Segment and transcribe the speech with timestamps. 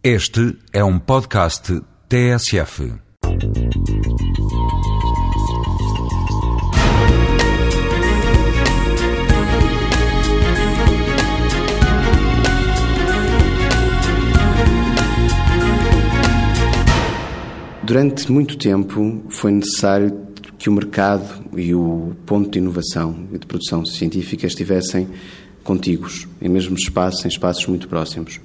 [0.00, 2.92] Este é um podcast TSF.
[17.82, 23.46] Durante muito tempo foi necessário que o mercado e o ponto de inovação e de
[23.46, 25.08] produção científica estivessem
[25.64, 28.40] contíguos, em mesmos espaços, em espaços muito próximos.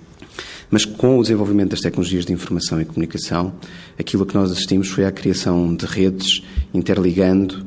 [0.69, 3.53] Mas com o desenvolvimento das tecnologias de informação e comunicação,
[3.97, 6.43] aquilo que nós assistimos foi à criação de redes
[6.73, 7.65] interligando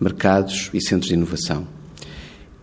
[0.00, 1.66] mercados e centros de inovação.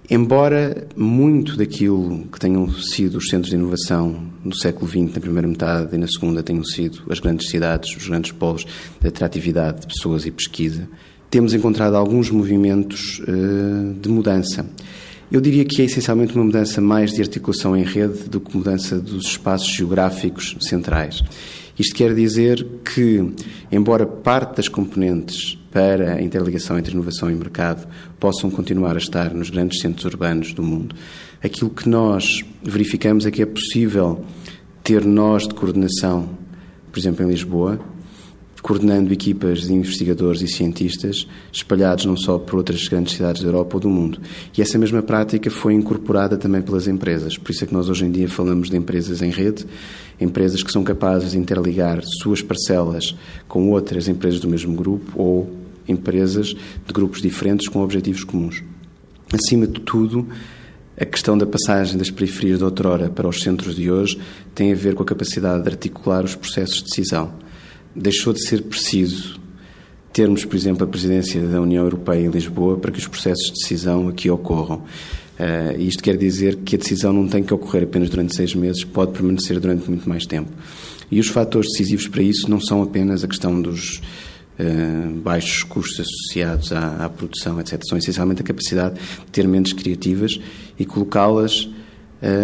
[0.09, 5.47] Embora muito daquilo que tenham sido os centros de inovação no século XX, na primeira
[5.47, 8.65] metade e na segunda, tenham sido as grandes cidades, os grandes polos
[8.99, 10.89] de atratividade de pessoas e pesquisa,
[11.29, 14.65] temos encontrado alguns movimentos uh, de mudança.
[15.33, 18.99] Eu diria que é essencialmente uma mudança mais de articulação em rede do que mudança
[18.99, 21.23] dos espaços geográficos centrais.
[21.77, 23.33] Isto quer dizer que,
[23.71, 27.87] embora parte das componentes para a interligação entre inovação e mercado
[28.19, 30.95] possam continuar a estar nos grandes centros urbanos do mundo,
[31.43, 34.23] aquilo que nós verificamos é que é possível
[34.83, 36.29] ter nós de coordenação,
[36.91, 37.79] por exemplo, em Lisboa,
[38.63, 43.75] coordenando equipas de investigadores e cientistas espalhados não só por outras grandes cidades da Europa
[43.75, 44.19] ou do mundo.
[44.57, 47.37] E essa mesma prática foi incorporada também pelas empresas.
[47.37, 49.65] Por isso é que nós hoje em dia falamos de empresas em rede,
[50.19, 53.13] empresas que são capazes de interligar suas parcelas
[53.49, 55.53] com outras empresas do mesmo grupo ou
[55.85, 58.63] empresas de grupos diferentes com objetivos comuns.
[59.33, 60.25] Acima de tudo,
[60.97, 64.17] a questão da passagem das periferias de outrora para os centros de hoje
[64.55, 67.42] tem a ver com a capacidade de articular os processos de decisão
[67.95, 69.41] deixou de ser preciso
[70.13, 73.53] termos, por exemplo, a presidência da União Europeia em Lisboa para que os processos de
[73.53, 74.83] decisão aqui ocorram.
[75.39, 78.83] Uh, isto quer dizer que a decisão não tem que ocorrer apenas durante seis meses,
[78.83, 80.51] pode permanecer durante muito mais tempo.
[81.09, 84.01] E os fatores decisivos para isso não são apenas a questão dos
[84.59, 87.81] uh, baixos custos associados à, à, produção, etc.
[87.89, 90.39] São essencialmente a capacidade de ter mentes criativas
[90.77, 91.67] e colocá-las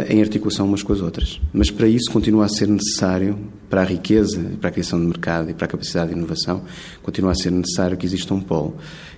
[0.09, 1.40] em articulação umas com as outras.
[1.53, 3.38] Mas para isso continua a ser necessário,
[3.69, 6.63] para a riqueza, para a criação de mercado e para a capacidade de inovação,
[7.01, 8.75] continua a ser necessário que exista um polo.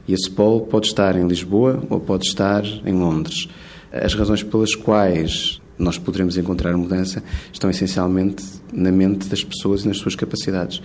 [0.08, 3.48] E esse polo pode estar em Lisboa ou pode estar em Londres.
[3.92, 9.88] As razões pelas quais nós poderemos encontrar mudança estão essencialmente na mente das pessoas e
[9.88, 10.82] nas suas capacidades.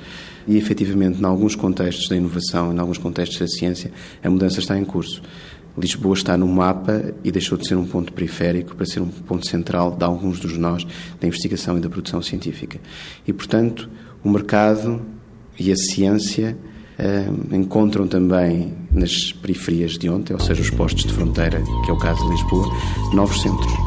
[0.49, 3.93] E, efetivamente, em alguns contextos da inovação, em alguns contextos da ciência,
[4.23, 5.21] a mudança está em curso.
[5.79, 9.47] Lisboa está no mapa e deixou de ser um ponto periférico para ser um ponto
[9.47, 10.87] central de alguns dos nós
[11.21, 12.81] da investigação e da produção científica.
[13.27, 13.89] E, portanto,
[14.25, 15.03] o mercado
[15.59, 16.57] e a ciência
[16.99, 21.93] eh, encontram também nas periferias de ontem, ou seja, os postos de fronteira, que é
[21.93, 22.67] o caso de Lisboa,
[23.13, 23.86] novos centros.